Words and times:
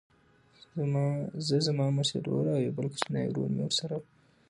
زه 1.47 1.55
زما 1.67 1.85
مشر 1.97 2.19
ورور 2.25 2.45
او 2.53 2.59
یو 2.65 2.75
بل 2.77 2.85
کوچنی 2.93 3.25
ورور 3.27 3.49
مې 3.55 3.61
ورسره 3.65 3.95
و 3.97 4.01